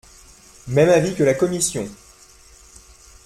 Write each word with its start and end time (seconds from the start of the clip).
Même 0.69 0.89
avis 0.89 1.13
que 1.13 1.21
la 1.23 1.35
commission. 1.35 1.87